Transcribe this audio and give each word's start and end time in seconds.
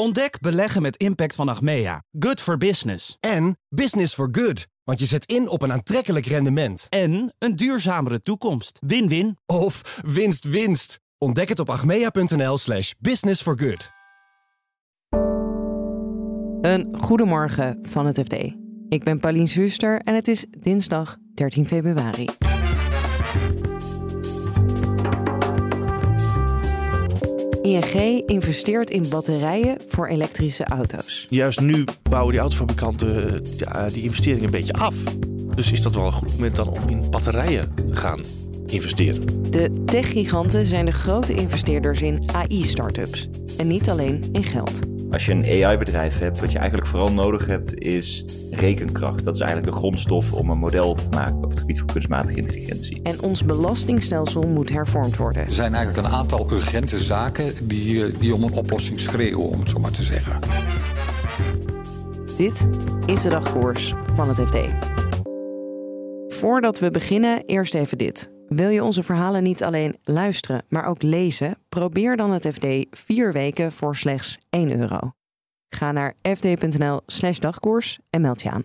Ontdek 0.00 0.40
beleggen 0.40 0.82
met 0.82 0.96
impact 0.96 1.34
van 1.34 1.48
Achmea. 1.48 2.02
Good 2.18 2.40
for 2.40 2.58
business. 2.58 3.16
En 3.20 3.58
business 3.68 4.14
for 4.14 4.28
good. 4.32 4.66
Want 4.84 4.98
je 4.98 5.06
zet 5.06 5.24
in 5.24 5.48
op 5.48 5.62
een 5.62 5.72
aantrekkelijk 5.72 6.26
rendement. 6.26 6.86
En 6.88 7.34
een 7.38 7.56
duurzamere 7.56 8.20
toekomst. 8.20 8.78
Win-win. 8.86 9.38
Of 9.46 10.00
winst 10.04 10.44
winst. 10.44 11.00
Ontdek 11.18 11.48
het 11.48 11.58
op 11.58 11.70
achmea.nl 11.70 12.58
slash 12.58 12.92
business 12.98 13.42
for 13.42 13.58
good. 13.58 13.88
Een 16.60 16.98
goedemorgen 16.98 17.78
van 17.82 18.06
het 18.06 18.18
FD. 18.18 18.34
Ik 18.88 19.04
ben 19.04 19.20
Paulien 19.20 19.48
Zuster 19.48 20.00
en 20.00 20.14
het 20.14 20.28
is 20.28 20.46
dinsdag 20.50 21.16
13 21.34 21.66
februari. 21.66 22.28
ING 27.62 28.22
investeert 28.26 28.90
in 28.90 29.08
batterijen 29.08 29.78
voor 29.86 30.06
elektrische 30.06 30.64
auto's. 30.64 31.26
Juist 31.30 31.60
nu 31.60 31.84
bouwen 32.10 32.32
die 32.32 32.40
autofabrikanten 32.40 33.42
eh, 33.44 33.50
ja, 33.56 33.88
die 33.88 34.02
investering 34.02 34.44
een 34.44 34.50
beetje 34.50 34.72
af. 34.72 34.94
Dus 35.54 35.72
is 35.72 35.82
dat 35.82 35.94
wel 35.94 36.06
een 36.06 36.12
goed 36.12 36.30
moment 36.30 36.56
dan 36.56 36.68
om 36.68 36.88
in 36.88 37.10
batterijen 37.10 37.74
te 37.86 37.96
gaan 37.96 38.20
investeren. 38.66 39.50
De 39.50 39.84
techgiganten 39.84 40.66
zijn 40.66 40.84
de 40.84 40.92
grote 40.92 41.34
investeerders 41.34 42.02
in 42.02 42.22
AI-startups. 42.32 43.28
En 43.56 43.66
niet 43.66 43.90
alleen 43.90 44.28
in 44.32 44.44
geld. 44.44 44.80
Als 45.10 45.26
je 45.26 45.32
een 45.32 45.64
AI-bedrijf 45.64 46.18
hebt, 46.18 46.40
wat 46.40 46.52
je 46.52 46.58
eigenlijk 46.58 46.88
vooral 46.88 47.12
nodig 47.12 47.46
hebt, 47.46 47.78
is 47.78 48.24
rekenkracht. 48.50 49.24
Dat 49.24 49.34
is 49.34 49.40
eigenlijk 49.40 49.72
de 49.72 49.78
grondstof 49.78 50.32
om 50.32 50.50
een 50.50 50.58
model 50.58 50.94
te 50.94 51.08
maken 51.08 51.36
op 51.36 51.50
het 51.50 51.58
gebied 51.58 51.78
van 51.78 51.86
kunstmatige 51.86 52.38
intelligentie. 52.38 53.00
En 53.02 53.20
ons 53.20 53.44
belastingstelsel 53.44 54.42
moet 54.42 54.70
hervormd 54.70 55.16
worden. 55.16 55.44
Er 55.44 55.52
zijn 55.52 55.74
eigenlijk 55.74 56.06
een 56.06 56.12
aantal 56.12 56.52
urgente 56.52 56.98
zaken 56.98 57.52
die, 57.62 58.04
eh, 58.04 58.12
die 58.18 58.34
om 58.34 58.42
een 58.42 58.54
oplossing 58.54 59.00
schreeuwen, 59.00 59.48
om 59.48 59.60
het 59.60 59.70
zo 59.70 59.78
maar 59.78 59.90
te 59.90 60.02
zeggen. 60.02 60.40
Dit 62.36 62.68
is 63.06 63.22
de 63.22 63.28
dagkoers 63.28 63.94
van 64.14 64.28
het 64.28 64.38
FD. 64.38 64.58
Voordat 66.28 66.78
we 66.78 66.90
beginnen, 66.90 67.42
eerst 67.46 67.74
even 67.74 67.98
dit. 67.98 68.30
Wil 68.48 68.68
je 68.68 68.84
onze 68.84 69.02
verhalen 69.02 69.42
niet 69.42 69.62
alleen 69.62 69.94
luisteren, 70.02 70.62
maar 70.68 70.86
ook 70.86 71.02
lezen? 71.02 71.56
Probeer 71.68 72.16
dan 72.16 72.30
het 72.30 72.48
FD 72.52 72.66
vier 72.90 73.32
weken 73.32 73.72
voor 73.72 73.96
slechts 73.96 74.38
1 74.50 74.78
euro. 74.78 75.12
Ga 75.68 75.92
naar 75.92 76.14
fd.nl/slash 76.22 77.38
dagkoers 77.38 77.98
en 78.10 78.20
meld 78.20 78.42
je 78.42 78.50
aan. 78.50 78.62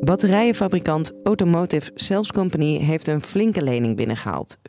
Batterijenfabrikant 0.00 1.12
Automotive 1.22 1.90
Cells 1.94 2.32
Company 2.32 2.78
heeft 2.78 3.06
een 3.08 3.22
flinke 3.22 3.62
lening 3.62 3.96
binnengehaald: 3.96 4.56
4,4 4.56 4.62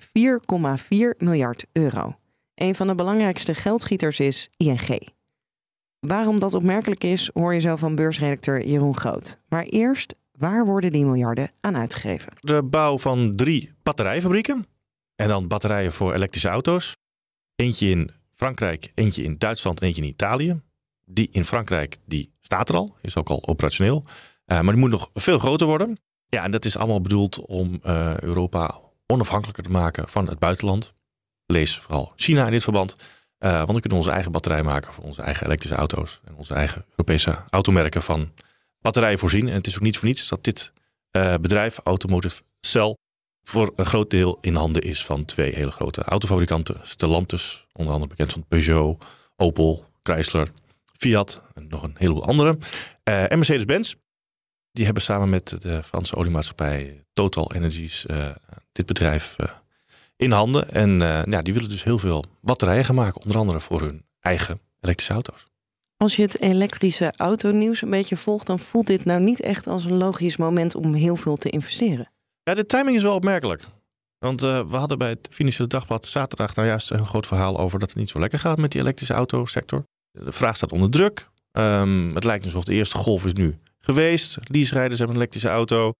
miljard 1.17 1.66
euro. 1.72 2.14
Een 2.55 2.75
van 2.75 2.88
de 2.88 2.95
belangrijkste 2.95 3.55
geldschieters 3.55 4.20
is 4.20 4.49
ING. 4.58 5.14
Waarom 5.99 6.39
dat 6.39 6.53
opmerkelijk 6.53 7.03
is, 7.03 7.30
hoor 7.33 7.53
je 7.53 7.59
zo 7.59 7.75
van 7.75 7.95
beursredacteur 7.95 8.66
Jeroen 8.66 8.97
Groot. 8.97 9.38
Maar 9.47 9.64
eerst 9.64 10.16
Waar 10.38 10.66
worden 10.66 10.91
die 10.91 11.05
miljarden 11.05 11.52
aan 11.61 11.75
uitgegeven? 11.75 12.33
De 12.39 12.64
bouw 12.64 12.97
van 12.97 13.36
drie 13.36 13.73
batterijfabrieken. 13.83 14.66
En 15.16 15.27
dan 15.27 15.47
batterijen 15.47 15.92
voor 15.92 16.14
elektrische 16.14 16.50
auto's. 16.50 16.95
Eentje 17.55 17.89
in 17.89 18.11
Frankrijk, 18.31 18.92
eentje 18.95 19.23
in 19.23 19.38
Duitsland 19.38 19.80
en 19.80 19.88
eentje 19.88 20.02
in 20.02 20.08
Italië. 20.08 20.61
Die 21.05 21.30
in 21.31 21.44
Frankrijk, 21.44 21.97
die 22.05 22.33
staat 22.42 22.69
er 22.69 22.75
al, 22.75 22.95
is 23.02 23.17
ook 23.17 23.30
al 23.30 23.47
operationeel. 23.47 24.03
Uh, 24.05 24.61
maar 24.61 24.73
die 24.73 24.81
moet 24.81 24.89
nog 24.89 25.09
veel 25.14 25.39
groter 25.39 25.67
worden. 25.67 25.97
Ja, 26.27 26.44
en 26.44 26.52
dat 26.52 26.66
is 26.66 26.77
allemaal 26.77 27.02
bedoeld 27.02 27.39
om 27.39 27.80
uh, 27.86 28.20
Europa 28.20 28.81
onafhankelijker 29.05 29.64
te 29.64 29.70
maken 29.70 30.08
van 30.08 30.27
het 30.27 30.39
buitenland. 30.39 30.94
Lees 31.45 31.80
vooral 31.80 32.14
China 32.16 32.45
in 32.45 32.52
dit 32.52 32.64
verband. 32.64 32.95
Uh, 33.39 33.52
want 33.52 33.67
dan 33.67 33.80
kunnen 33.80 33.89
we 33.89 33.95
onze 33.95 34.11
eigen 34.11 34.31
batterij 34.31 34.64
maken 34.64 34.94
voor 34.94 35.03
onze 35.03 35.22
eigen 35.22 35.45
elektrische 35.45 35.77
auto's. 35.77 36.22
En 36.23 36.36
onze 36.36 36.53
eigen 36.53 36.86
Europese 36.89 37.44
automerken 37.49 38.02
van 38.02 38.31
batterijen 38.86 39.19
voorzien. 39.19 39.47
En 39.47 39.53
het 39.53 39.67
is 39.67 39.75
ook 39.75 39.81
niet 39.81 39.97
voor 39.97 40.08
niets 40.08 40.28
dat 40.28 40.44
dit 40.44 40.72
uh, 41.17 41.36
bedrijf, 41.36 41.80
Automotive 41.83 42.41
Cell, 42.61 42.95
voor 43.43 43.73
een 43.76 43.86
groot 43.86 44.09
deel 44.09 44.37
in 44.42 44.55
handen 44.55 44.82
is 44.82 45.05
van 45.05 45.26
twee 45.26 45.55
hele 45.55 45.71
grote 45.71 46.04
autofabrikanten. 46.04 46.80
Stellantis, 46.82 47.65
onder 47.73 47.93
andere 47.93 48.09
bekend 48.09 48.32
van 48.32 48.45
Peugeot, 48.48 49.05
Opel, 49.36 49.86
Chrysler, 50.04 50.48
Fiat 50.98 51.42
en 51.54 51.67
nog 51.67 51.83
een 51.83 51.95
heleboel 51.98 52.26
andere. 52.26 52.58
Uh, 53.09 53.32
en 53.32 53.37
Mercedes-Benz. 53.37 53.95
Die 54.71 54.86
hebben 54.86 55.04
samen 55.04 55.30
met 55.30 55.55
de 55.59 55.83
Franse 55.83 56.15
oliemaatschappij 56.15 57.04
Total 57.14 57.54
Energies 57.54 58.05
uh, 58.05 58.30
dit 58.71 58.86
bedrijf 58.86 59.36
in 60.15 60.32
handen. 60.32 60.71
En 60.71 60.99
ja, 61.30 61.42
die 61.42 61.54
willen 61.54 61.70
dus 61.70 61.83
heel 61.83 61.99
veel 61.99 62.23
batterijen 62.42 62.86
gaan 62.86 62.95
maken, 62.95 63.21
onder 63.21 63.38
andere 63.38 63.59
voor 63.59 63.82
hun 63.82 64.05
eigen 64.20 64.59
elektrische 64.80 65.14
auto's. 65.14 65.45
Als 65.98 66.16
je 66.16 66.22
het 66.22 66.42
elektrische 66.42 67.14
autonieuws 67.17 67.82
een 67.82 67.89
beetje 67.89 68.17
volgt, 68.17 68.48
dan 68.48 68.60
voelt 68.60 68.88
dit 68.88 69.06
nou 69.06 69.22
niet 69.22 69.42
echt 69.42 69.67
als 69.67 69.86
een 69.86 69.98
logisch 69.98 70.38
moment 70.38 70.76
om 70.76 70.94
heel 70.94 71.16
veel 71.16 71.38
te 71.38 71.50
investeren. 71.50 72.11
Ja, 72.44 72.54
de 72.54 72.66
timing 72.66 72.98
is 72.98 73.04
wel 73.04 73.16
opmerkelijk. 73.16 73.64
Want 74.17 74.44
uh, 74.44 74.70
we 74.70 74.78
hadden 74.78 74.98
bij 74.98 75.10
het 75.10 75.28
Financiële 75.32 75.70
Dagblad 75.70 76.06
zaterdag 76.06 76.56
nou 76.56 76.67
juist 76.67 76.92
een 76.92 77.06
groot 77.06 77.28
verhaal 77.28 77.60
over 77.60 77.80
dat 77.80 77.89
het 77.89 77.98
niet 77.98 78.10
zo 78.10 78.20
lekker 78.20 78.39
gaat 78.39 78.58
met 78.58 78.72
die 78.72 78.82
elektrische 78.82 79.14
autosector. 79.14 79.86
De 80.11 80.32
vraag 80.32 80.56
staat 80.56 80.72
onder 80.72 80.89
druk. 80.89 81.30
Um, 81.52 82.16
het 82.16 82.23
lijkt 82.23 82.44
alsof 82.44 82.64
de 82.64 82.73
eerste 82.73 82.98
golf 82.98 83.26
is 83.26 83.33
nu 83.33 83.58
geweest. 83.80 84.38
Lease-rijders 84.44 85.00
hebben 85.00 85.16
een 85.16 85.22
elektrische 85.22 85.50
auto. 85.50 85.92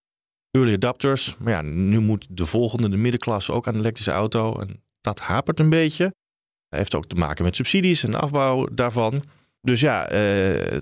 Early 0.52 0.74
adapters. 0.74 1.36
Maar 1.40 1.54
ja, 1.54 1.62
nu 1.62 2.00
moet 2.00 2.28
de 2.30 2.46
volgende, 2.46 2.90
de 2.90 2.98
middenklasse, 2.98 3.52
ook 3.52 3.68
aan 3.68 3.74
de 3.74 3.80
elektrische 3.80 4.12
auto. 4.12 4.60
En 4.60 4.84
dat 5.02 5.20
hapert 5.20 5.60
een 5.60 5.70
beetje. 5.70 6.04
Dat 6.70 6.80
heeft 6.80 6.96
ook 6.96 7.06
te 7.06 7.16
maken 7.16 7.44
met 7.44 7.56
subsidies 7.56 8.04
en 8.04 8.12
de 8.12 8.20
afbouw 8.20 8.68
daarvan. 8.72 9.24
Dus 9.66 9.80
ja, 9.80 10.12
uh, 10.12 10.78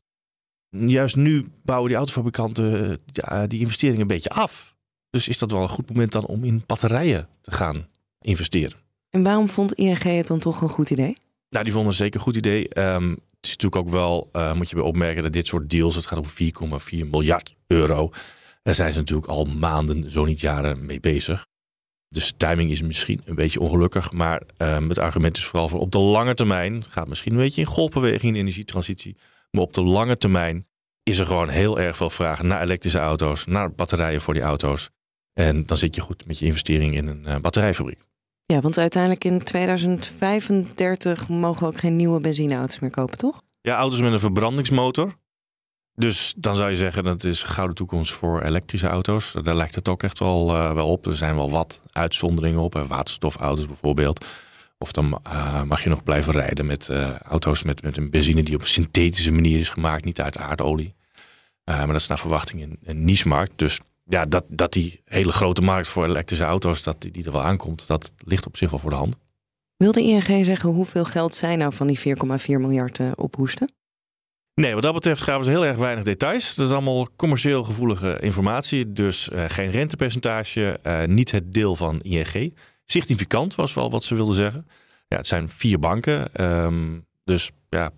juist 0.69 1.15
nu 1.15 1.47
bouwen 1.63 1.89
die 1.89 1.97
autofabrikanten 1.97 2.99
ja, 3.05 3.47
die 3.47 3.59
investeringen 3.59 4.01
een 4.01 4.07
beetje 4.07 4.29
af. 4.29 4.75
Dus 5.09 5.27
is 5.27 5.37
dat 5.37 5.51
wel 5.51 5.61
een 5.61 5.69
goed 5.69 5.89
moment 5.89 6.11
dan 6.11 6.25
om 6.25 6.43
in 6.43 6.63
batterijen 6.65 7.27
te 7.41 7.51
gaan 7.51 7.87
investeren. 8.21 8.77
En 9.09 9.23
waarom 9.23 9.49
vond 9.49 9.73
ING 9.73 10.03
het 10.03 10.27
dan 10.27 10.39
toch 10.39 10.61
een 10.61 10.69
goed 10.69 10.89
idee? 10.89 11.17
Nou, 11.49 11.63
die 11.63 11.73
vonden 11.73 11.91
het 11.91 11.99
zeker 12.01 12.15
een 12.15 12.25
goed 12.25 12.35
idee. 12.35 12.79
Um, 12.79 13.09
het 13.11 13.45
is 13.45 13.57
natuurlijk 13.57 13.75
ook 13.75 13.89
wel, 13.89 14.29
uh, 14.33 14.53
moet 14.53 14.69
je 14.69 14.75
bij 14.75 14.83
opmerken, 14.83 15.23
dat 15.23 15.33
dit 15.33 15.47
soort 15.47 15.69
deals, 15.69 15.95
het 15.95 16.05
gaat 16.05 16.19
om 16.19 16.79
4,4 16.79 17.09
miljard 17.09 17.55
euro. 17.67 18.11
Daar 18.63 18.73
zijn 18.73 18.91
ze 18.91 18.99
natuurlijk 18.99 19.27
al 19.27 19.45
maanden, 19.45 20.11
zo 20.11 20.25
niet 20.25 20.39
jaren 20.39 20.85
mee 20.85 20.99
bezig. 20.99 21.45
Dus 22.13 22.27
de 22.27 22.37
timing 22.37 22.71
is 22.71 22.81
misschien 22.81 23.21
een 23.25 23.35
beetje 23.35 23.59
ongelukkig. 23.59 24.11
Maar 24.11 24.41
um, 24.57 24.89
het 24.89 24.99
argument 24.99 25.37
is 25.37 25.45
vooral 25.45 25.69
voor 25.69 25.79
op 25.79 25.91
de 25.91 25.99
lange 25.99 26.33
termijn. 26.33 26.83
Gaat 26.83 27.07
misschien 27.07 27.31
een 27.31 27.37
beetje 27.37 27.61
in 27.61 27.67
golfbeweging 27.67 28.23
in 28.23 28.33
de 28.33 28.39
energietransitie. 28.39 29.17
Maar 29.51 29.61
op 29.61 29.73
de 29.73 29.83
lange 29.83 30.17
termijn 30.17 30.67
is 31.03 31.17
er 31.17 31.25
gewoon 31.25 31.49
heel 31.49 31.79
erg 31.79 31.97
veel 31.97 32.09
vraag 32.09 32.41
naar 32.41 32.61
elektrische 32.61 32.99
auto's. 32.99 33.45
Naar 33.45 33.71
batterijen 33.71 34.21
voor 34.21 34.33
die 34.33 34.43
auto's. 34.43 34.89
En 35.33 35.65
dan 35.65 35.77
zit 35.77 35.95
je 35.95 36.01
goed 36.01 36.25
met 36.25 36.39
je 36.39 36.45
investering 36.45 36.95
in 36.95 37.07
een 37.07 37.23
uh, 37.27 37.35
batterijfabriek. 37.41 37.99
Ja, 38.45 38.61
want 38.61 38.77
uiteindelijk 38.77 39.23
in 39.23 39.43
2035 39.43 41.29
mogen 41.29 41.61
we 41.61 41.67
ook 41.67 41.79
geen 41.79 41.95
nieuwe 41.95 42.19
benzineauto's 42.19 42.79
meer 42.79 42.89
kopen, 42.89 43.17
toch? 43.17 43.41
Ja, 43.61 43.77
auto's 43.77 43.99
met 43.99 44.13
een 44.13 44.19
verbrandingsmotor. 44.19 45.13
Dus 45.95 46.33
dan 46.37 46.55
zou 46.55 46.69
je 46.69 46.75
zeggen 46.75 47.03
dat 47.03 47.23
is 47.23 47.43
gouden 47.43 47.75
toekomst 47.75 48.13
voor 48.13 48.41
elektrische 48.41 48.87
auto's. 48.87 49.33
Daar 49.41 49.55
lijkt 49.55 49.75
het 49.75 49.87
ook 49.87 50.03
echt 50.03 50.19
wel, 50.19 50.55
uh, 50.55 50.73
wel 50.73 50.87
op. 50.87 51.05
Er 51.05 51.15
zijn 51.15 51.35
wel 51.35 51.49
wat 51.49 51.81
uitzonderingen 51.91 52.61
op. 52.61 52.83
Waterstofauto's 52.87 53.67
bijvoorbeeld. 53.67 54.25
Of 54.77 54.91
dan 54.91 55.21
uh, 55.27 55.63
mag 55.63 55.83
je 55.83 55.89
nog 55.89 56.03
blijven 56.03 56.33
rijden 56.33 56.65
met 56.65 56.89
uh, 56.89 57.17
auto's 57.19 57.63
met, 57.63 57.83
met 57.83 57.97
een 57.97 58.09
benzine 58.09 58.43
die 58.43 58.55
op 58.55 58.61
een 58.61 58.67
synthetische 58.67 59.31
manier 59.31 59.59
is 59.59 59.69
gemaakt. 59.69 60.05
Niet 60.05 60.21
uit 60.21 60.37
aardolie. 60.37 60.95
maar 61.63 61.87
dat 61.87 61.95
is 61.95 62.07
naar 62.07 62.19
verwachting 62.19 62.61
een, 62.61 62.79
een 62.83 63.05
niche-markt. 63.05 63.51
Dus 63.55 63.79
ja, 64.05 64.25
dat, 64.25 64.43
dat 64.47 64.73
die 64.73 65.01
hele 65.05 65.31
grote 65.31 65.61
markt 65.61 65.87
voor 65.87 66.05
elektrische 66.05 66.45
auto's, 66.45 66.83
dat 66.83 67.01
die, 67.01 67.25
er 67.25 67.31
wel 67.31 67.43
aankomt, 67.43 67.87
dat 67.87 68.13
ligt 68.17 68.45
op 68.45 68.57
zich 68.57 68.69
wel 68.69 68.79
voor 68.79 68.89
de 68.89 68.95
hand. 68.95 69.15
Wilde 69.77 70.01
ING 70.01 70.45
zeggen 70.45 70.69
hoeveel 70.69 71.05
geld 71.05 71.35
zij 71.35 71.55
nou 71.55 71.73
van 71.73 71.87
die 71.87 71.99
4,4 71.99 72.05
miljard 72.47 72.99
ophoesten? 73.15 73.73
Nee, 74.55 74.73
wat 74.73 74.83
dat 74.83 74.93
betreft 74.93 75.21
gaven 75.21 75.45
ze 75.45 75.49
heel 75.49 75.65
erg 75.65 75.77
weinig 75.77 76.03
details. 76.03 76.55
Dat 76.55 76.67
is 76.67 76.73
allemaal 76.73 77.07
commercieel 77.15 77.63
gevoelige 77.63 78.19
informatie. 78.19 78.91
Dus 78.91 79.29
uh, 79.29 79.43
geen 79.47 79.69
rentepercentage, 79.69 80.79
uh, 80.83 81.03
niet 81.05 81.31
het 81.31 81.53
deel 81.53 81.75
van 81.75 82.01
ING. 82.01 82.57
Significant 82.85 83.55
was 83.55 83.73
wel 83.73 83.91
wat 83.91 84.03
ze 84.03 84.15
wilden 84.15 84.35
zeggen. 84.35 84.67
Ja, 85.07 85.17
het 85.17 85.27
zijn 85.27 85.49
vier 85.49 85.79
banken. 85.79 86.43
Um, 86.45 87.05
dus 87.23 87.51
ja, 87.69 87.91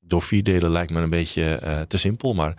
door 0.00 0.22
vier 0.22 0.42
delen 0.42 0.70
lijkt 0.70 0.90
me 0.90 1.00
een 1.00 1.10
beetje 1.10 1.60
uh, 1.64 1.80
te 1.80 1.98
simpel. 1.98 2.34
Maar 2.34 2.54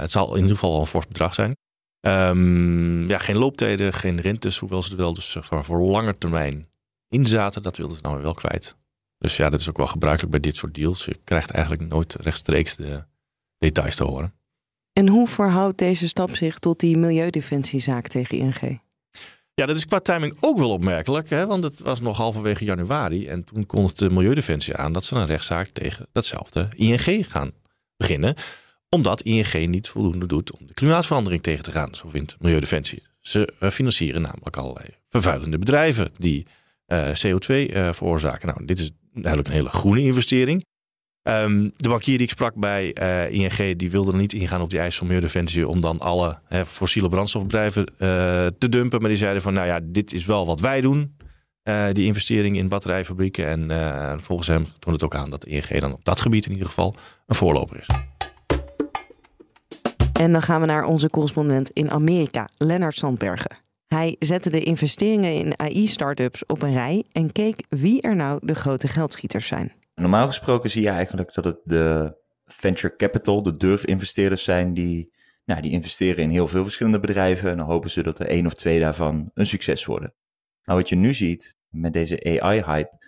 het 0.00 0.10
zal 0.10 0.30
in 0.30 0.40
ieder 0.40 0.54
geval 0.54 0.70
wel 0.70 0.80
een 0.80 0.86
fors 0.86 1.06
bedrag 1.06 1.34
zijn. 1.34 1.56
Um, 2.00 3.08
ja, 3.08 3.18
geen 3.18 3.38
looptijden, 3.38 3.92
geen 3.92 4.20
rentes, 4.20 4.58
hoewel 4.58 4.82
ze 4.82 4.90
er 4.90 4.96
wel 4.96 5.14
dus 5.14 5.36
voor 5.40 5.80
lange 5.80 6.18
termijn 6.18 6.68
in 7.08 7.26
zaten. 7.26 7.62
Dat 7.62 7.76
wilden 7.76 7.96
ze 7.96 8.02
nou 8.02 8.22
wel 8.22 8.34
kwijt. 8.34 8.76
Dus 9.20 9.36
ja, 9.36 9.50
dat 9.50 9.60
is 9.60 9.68
ook 9.68 9.76
wel 9.76 9.86
gebruikelijk 9.86 10.32
bij 10.32 10.40
dit 10.40 10.56
soort 10.56 10.74
deals. 10.74 11.04
Je 11.04 11.18
krijgt 11.24 11.50
eigenlijk 11.50 11.88
nooit 11.88 12.14
rechtstreeks 12.20 12.76
de 12.76 13.04
details 13.58 13.96
te 13.96 14.04
horen. 14.04 14.34
En 14.92 15.08
hoe 15.08 15.28
verhoudt 15.28 15.78
deze 15.78 16.08
stap 16.08 16.34
zich 16.36 16.58
tot 16.58 16.80
die 16.80 16.96
milieudefensiezaak 16.96 18.08
tegen 18.08 18.38
ING? 18.38 18.80
Ja, 19.54 19.66
dat 19.66 19.76
is 19.76 19.86
qua 19.86 20.00
timing 20.00 20.36
ook 20.40 20.58
wel 20.58 20.70
opmerkelijk, 20.70 21.30
hè? 21.30 21.46
want 21.46 21.64
het 21.64 21.80
was 21.80 22.00
nog 22.00 22.16
halverwege 22.16 22.64
januari. 22.64 23.26
En 23.26 23.44
toen 23.44 23.66
kondigde 23.66 24.10
Milieudefensie 24.10 24.76
aan 24.76 24.92
dat 24.92 25.04
ze 25.04 25.14
een 25.14 25.26
rechtszaak 25.26 25.68
tegen 25.68 26.06
datzelfde 26.12 26.68
ING 26.76 27.30
gaan 27.30 27.52
beginnen. 27.96 28.34
Omdat 28.88 29.22
ING 29.22 29.66
niet 29.66 29.88
voldoende 29.88 30.26
doet 30.26 30.52
om 30.52 30.66
de 30.66 30.74
klimaatverandering 30.74 31.42
tegen 31.42 31.64
te 31.64 31.70
gaan, 31.70 31.94
zo 31.94 32.08
vindt 32.08 32.36
Milieudefensie. 32.38 33.02
Ze 33.20 33.54
eh, 33.58 33.70
financieren 33.70 34.22
namelijk 34.22 34.56
allerlei 34.56 34.86
vervuilende 35.08 35.58
bedrijven 35.58 36.10
die 36.16 36.46
uh, 36.86 37.08
CO2 37.08 37.46
uh, 37.48 37.92
veroorzaken. 37.92 38.48
Nou, 38.48 38.64
dit 38.64 38.78
is 38.78 38.90
eigenlijk 39.14 39.48
een 39.48 39.54
hele 39.54 39.68
groene 39.68 40.00
investering. 40.00 40.64
Um, 41.22 41.72
de 41.76 41.88
bankier 41.88 42.16
die 42.16 42.26
ik 42.26 42.32
sprak 42.32 42.54
bij 42.54 42.96
uh, 43.02 43.30
ING, 43.30 43.78
die 43.78 43.90
wilde 43.90 44.12
er 44.12 44.18
niet 44.18 44.32
ingaan 44.32 44.60
op 44.60 44.70
die 44.70 44.80
Milieudefensie 45.00 45.68
om 45.68 45.80
dan 45.80 45.98
alle 45.98 46.38
fossiele 46.66 47.08
brandstofbedrijven 47.08 47.80
uh, 47.92 47.98
te 48.58 48.68
dumpen. 48.68 49.00
Maar 49.00 49.08
die 49.08 49.18
zeiden 49.18 49.42
van, 49.42 49.52
nou 49.52 49.66
ja, 49.66 49.80
dit 49.82 50.12
is 50.12 50.26
wel 50.26 50.46
wat 50.46 50.60
wij 50.60 50.80
doen, 50.80 51.16
uh, 51.64 51.84
die 51.92 52.06
investering 52.06 52.56
in 52.56 52.68
batterijfabrieken. 52.68 53.70
En 53.70 54.20
volgens 54.20 54.48
hem 54.48 54.66
toont 54.78 55.00
het 55.00 55.04
ook 55.04 55.14
aan 55.14 55.30
dat 55.30 55.44
ING 55.44 55.80
dan 55.80 55.92
op 55.92 56.04
dat 56.04 56.20
gebied 56.20 56.44
in 56.46 56.52
ieder 56.52 56.66
geval 56.66 56.94
een 57.26 57.34
voorloper 57.34 57.78
is. 57.78 57.88
En 60.12 60.32
dan 60.32 60.42
gaan 60.42 60.60
we 60.60 60.66
naar 60.66 60.84
onze 60.84 61.10
correspondent 61.10 61.70
in 61.70 61.90
Amerika, 61.90 62.48
Lennart 62.56 62.96
Sandbergen. 62.96 63.58
Hij 63.94 64.16
zette 64.18 64.50
de 64.50 64.62
investeringen 64.62 65.34
in 65.34 65.58
AI-startups 65.58 66.46
op 66.46 66.62
een 66.62 66.72
rij 66.72 67.04
en 67.12 67.32
keek 67.32 67.64
wie 67.68 68.02
er 68.02 68.16
nou 68.16 68.46
de 68.46 68.54
grote 68.54 68.88
geldschieters 68.88 69.46
zijn. 69.46 69.72
Normaal 69.94 70.26
gesproken 70.26 70.70
zie 70.70 70.82
je 70.82 70.88
eigenlijk 70.88 71.34
dat 71.34 71.44
het 71.44 71.58
de 71.64 72.16
venture 72.44 72.96
capital, 72.96 73.42
de 73.42 73.56
durfinvesteerders 73.56 74.44
zijn 74.44 74.74
die, 74.74 75.12
nou, 75.44 75.60
die 75.60 75.70
investeren 75.70 76.24
in 76.24 76.30
heel 76.30 76.48
veel 76.48 76.62
verschillende 76.62 77.00
bedrijven 77.00 77.50
en 77.50 77.56
dan 77.56 77.66
hopen 77.66 77.90
ze 77.90 78.02
dat 78.02 78.18
er 78.18 78.26
één 78.26 78.46
of 78.46 78.54
twee 78.54 78.80
daarvan 78.80 79.30
een 79.34 79.46
succes 79.46 79.84
worden. 79.84 80.14
Nou, 80.64 80.78
wat 80.78 80.88
je 80.88 80.96
nu 80.96 81.14
ziet 81.14 81.56
met 81.68 81.92
deze 81.92 82.40
AI-hype, 82.40 82.98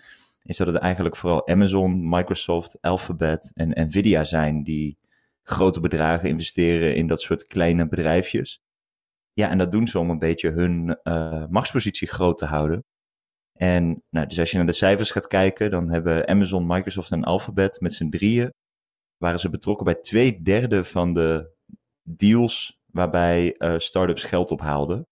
is 0.43 0.56
dat 0.56 0.67
het 0.67 0.76
eigenlijk 0.76 1.17
vooral 1.17 1.49
Amazon, 1.49 2.08
Microsoft, 2.08 2.78
Alphabet 2.81 3.50
en 3.55 3.87
Nvidia 3.87 4.25
zijn 4.25 4.62
die 4.62 4.99
grote 5.43 5.81
bedragen 5.81 6.28
investeren 6.28 6.94
in 6.94 7.06
dat 7.06 7.20
soort 7.20 7.46
kleine 7.46 7.88
bedrijfjes. 7.88 8.62
Ja, 9.32 9.49
en 9.50 9.58
dat 9.58 9.73
doen 9.73 9.87
ze 9.87 9.99
om 9.99 10.11
een 10.11 10.19
beetje 10.19 10.50
hun 10.50 10.99
uh, 11.02 11.46
machtspositie 11.46 12.08
groot 12.08 12.38
te 12.38 12.44
houden. 12.44 12.84
En 13.52 14.02
nou, 14.11 14.26
dus 14.26 14.38
als 14.38 14.50
je 14.50 14.56
naar 14.56 14.67
de 14.67 14.73
cijfers 14.73 15.11
gaat 15.11 15.26
kijken, 15.26 15.70
dan 15.70 15.90
hebben 15.90 16.29
Amazon, 16.29 16.67
Microsoft 16.67 17.11
en 17.11 17.25
Alphabet 17.25 17.81
met 17.81 17.93
z'n 17.93 18.08
drieën, 18.08 18.52
waren 19.17 19.38
ze 19.38 19.50
betrokken 19.50 19.84
bij 19.84 19.94
twee 19.94 20.43
derde 20.43 20.84
van 20.84 21.12
de 21.12 21.50
deals 22.02 22.81
waarbij 22.87 23.55
uh, 23.58 23.79
startups 23.79 24.25
geld 24.25 24.50
ophaalden 24.50 25.06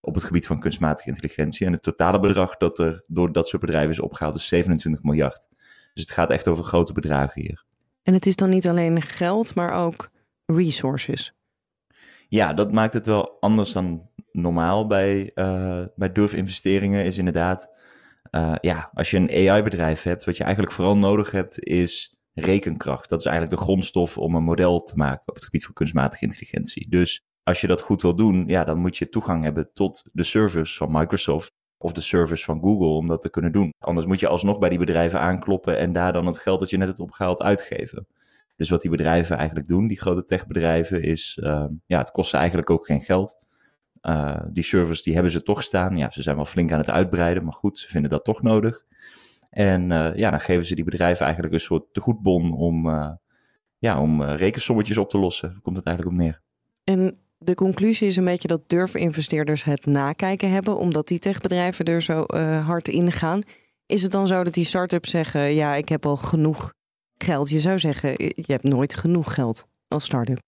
op 0.00 0.14
het 0.14 0.24
gebied 0.24 0.46
van 0.46 0.58
kunstmatige 0.58 1.08
intelligentie. 1.08 1.66
En 1.66 1.72
het 1.72 1.82
totale 1.82 2.20
bedrag 2.20 2.56
dat 2.56 2.78
er 2.78 3.04
door 3.06 3.32
dat 3.32 3.48
soort 3.48 3.62
bedrijven 3.62 3.90
is 3.90 4.00
opgehaald 4.00 4.34
is 4.34 4.48
27 4.48 5.02
miljard. 5.02 5.48
Dus 5.94 6.02
het 6.02 6.10
gaat 6.12 6.30
echt 6.30 6.48
over 6.48 6.64
grote 6.64 6.92
bedragen 6.92 7.42
hier. 7.42 7.64
En 8.02 8.14
het 8.14 8.26
is 8.26 8.36
dan 8.36 8.50
niet 8.50 8.68
alleen 8.68 9.02
geld, 9.02 9.54
maar 9.54 9.72
ook 9.72 10.10
resources. 10.46 11.34
Ja, 12.34 12.52
dat 12.52 12.72
maakt 12.72 12.92
het 12.92 13.06
wel 13.06 13.36
anders 13.40 13.72
dan 13.72 14.08
normaal 14.32 14.86
bij, 14.86 15.30
uh, 15.34 15.82
bij 15.96 16.12
durfinvesteringen. 16.12 17.04
Is 17.04 17.18
inderdaad 17.18 17.70
uh, 18.30 18.54
ja, 18.60 18.90
als 18.94 19.10
je 19.10 19.16
een 19.16 19.50
AI-bedrijf 19.50 20.02
hebt, 20.02 20.24
wat 20.24 20.36
je 20.36 20.42
eigenlijk 20.44 20.74
vooral 20.74 20.96
nodig 20.96 21.30
hebt, 21.30 21.64
is 21.64 22.16
rekenkracht. 22.32 23.08
Dat 23.08 23.18
is 23.18 23.26
eigenlijk 23.26 23.56
de 23.56 23.64
grondstof 23.64 24.18
om 24.18 24.34
een 24.34 24.42
model 24.42 24.82
te 24.82 24.96
maken 24.96 25.22
op 25.26 25.34
het 25.34 25.44
gebied 25.44 25.64
van 25.64 25.74
kunstmatige 25.74 26.24
intelligentie. 26.24 26.88
Dus 26.88 27.20
als 27.42 27.60
je 27.60 27.66
dat 27.66 27.80
goed 27.80 28.02
wil 28.02 28.14
doen, 28.14 28.44
ja, 28.46 28.64
dan 28.64 28.78
moet 28.78 28.96
je 28.96 29.08
toegang 29.08 29.44
hebben 29.44 29.70
tot 29.72 30.04
de 30.12 30.22
servers 30.22 30.76
van 30.76 30.92
Microsoft 30.92 31.52
of 31.78 31.92
de 31.92 32.00
servers 32.00 32.44
van 32.44 32.60
Google 32.60 32.86
om 32.86 33.06
dat 33.06 33.22
te 33.22 33.30
kunnen 33.30 33.52
doen. 33.52 33.72
Anders 33.78 34.06
moet 34.06 34.20
je 34.20 34.28
alsnog 34.28 34.58
bij 34.58 34.68
die 34.68 34.78
bedrijven 34.78 35.20
aankloppen 35.20 35.78
en 35.78 35.92
daar 35.92 36.12
dan 36.12 36.26
het 36.26 36.38
geld 36.38 36.60
dat 36.60 36.70
je 36.70 36.76
net 36.76 36.88
hebt 36.88 37.00
opgehaald 37.00 37.42
uitgeven. 37.42 38.06
Dus 38.56 38.70
wat 38.70 38.80
die 38.80 38.90
bedrijven 38.90 39.36
eigenlijk 39.36 39.68
doen, 39.68 39.86
die 39.88 40.00
grote 40.00 40.24
techbedrijven, 40.24 41.02
is, 41.02 41.38
uh, 41.42 41.64
ja, 41.86 41.98
het 41.98 42.10
kost 42.10 42.30
ze 42.30 42.36
eigenlijk 42.36 42.70
ook 42.70 42.86
geen 42.86 43.00
geld. 43.00 43.36
Uh, 44.02 44.40
die 44.48 44.64
servers 44.64 45.02
die 45.02 45.14
hebben 45.14 45.32
ze 45.32 45.42
toch 45.42 45.62
staan. 45.62 45.96
Ja, 45.96 46.10
ze 46.10 46.22
zijn 46.22 46.36
wel 46.36 46.44
flink 46.44 46.72
aan 46.72 46.78
het 46.78 46.90
uitbreiden, 46.90 47.44
maar 47.44 47.52
goed, 47.52 47.78
ze 47.78 47.88
vinden 47.88 48.10
dat 48.10 48.24
toch 48.24 48.42
nodig. 48.42 48.84
En 49.50 49.90
uh, 49.90 50.16
ja, 50.16 50.30
dan 50.30 50.40
geven 50.40 50.66
ze 50.66 50.74
die 50.74 50.84
bedrijven 50.84 51.24
eigenlijk 51.24 51.54
een 51.54 51.60
soort 51.60 51.84
tegoedbon 51.92 52.52
om, 52.52 52.86
uh, 52.86 53.10
ja, 53.78 54.00
om 54.00 54.22
rekensommetjes 54.22 54.98
op 54.98 55.10
te 55.10 55.18
lossen. 55.18 55.50
Daar 55.50 55.60
komt 55.60 55.76
het 55.76 55.86
eigenlijk 55.86 56.16
op 56.16 56.22
neer. 56.22 56.40
En 56.84 57.18
de 57.38 57.54
conclusie 57.54 58.06
is 58.06 58.16
een 58.16 58.24
beetje 58.24 58.48
dat 58.48 58.68
durfinvesteerders 58.68 59.64
het 59.64 59.86
nakijken 59.86 60.50
hebben, 60.50 60.78
omdat 60.78 61.08
die 61.08 61.18
techbedrijven 61.18 61.84
er 61.84 62.02
zo 62.02 62.24
hard 62.64 62.88
in 62.88 63.12
gaan. 63.12 63.40
Is 63.86 64.02
het 64.02 64.12
dan 64.12 64.26
zo 64.26 64.44
dat 64.44 64.54
die 64.54 64.64
start-ups 64.64 65.10
zeggen: 65.10 65.54
Ja, 65.54 65.74
ik 65.74 65.88
heb 65.88 66.06
al 66.06 66.16
genoeg 66.16 66.72
geld? 67.18 67.50
Je 67.50 67.58
zou 67.58 67.78
zeggen: 67.78 68.10
Je 68.18 68.44
hebt 68.46 68.62
nooit 68.62 68.94
genoeg 68.94 69.34
geld 69.34 69.68
als 69.88 70.04
start-up. 70.04 70.38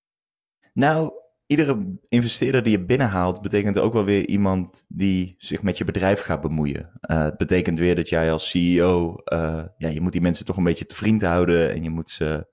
Nou, 0.73 1.13
iedere 1.47 1.99
investeerder 2.09 2.63
die 2.63 2.79
je 2.79 2.85
binnenhaalt, 2.85 3.41
betekent 3.41 3.79
ook 3.79 3.93
wel 3.93 4.05
weer 4.05 4.27
iemand 4.27 4.85
die 4.89 5.35
zich 5.39 5.63
met 5.63 5.79
je 5.79 5.85
bedrijf 5.85 6.21
gaat 6.21 6.41
bemoeien. 6.41 6.91
Uh, 7.11 7.23
het 7.23 7.37
betekent 7.37 7.79
weer 7.79 7.95
dat 7.95 8.09
jij 8.09 8.33
als 8.33 8.51
CEO, 8.51 9.17
uh, 9.25 9.65
ja, 9.79 9.89
je 9.89 10.01
moet 10.01 10.13
die 10.13 10.21
mensen 10.21 10.45
toch 10.45 10.57
een 10.57 10.65
beetje 10.65 10.87
te 10.87 10.95
vriend 10.95 11.23
houden 11.23 11.73
en 11.73 11.83
je 11.83 11.91
moet 11.91 12.11
ze 12.11 12.47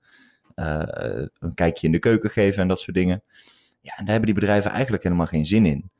een 1.38 1.54
kijkje 1.54 1.86
in 1.86 1.92
de 1.92 1.98
keuken 1.98 2.30
geven 2.30 2.62
en 2.62 2.68
dat 2.68 2.80
soort 2.80 2.96
dingen. 2.96 3.22
Ja, 3.80 3.96
en 3.96 4.04
daar 4.04 4.14
hebben 4.14 4.32
die 4.32 4.40
bedrijven 4.40 4.70
eigenlijk 4.70 5.02
helemaal 5.02 5.26
geen 5.26 5.46
zin 5.46 5.66
in. 5.66 5.90